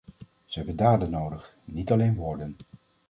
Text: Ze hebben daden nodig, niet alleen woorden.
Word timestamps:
Ze 0.45 0.57
hebben 0.57 0.75
daden 0.75 1.09
nodig, 1.09 1.55
niet 1.65 1.91
alleen 1.91 2.15
woorden. 2.15 2.55